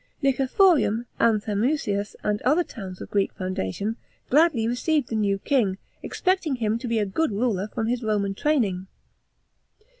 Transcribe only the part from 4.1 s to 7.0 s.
gladly received the new king, expecting him to be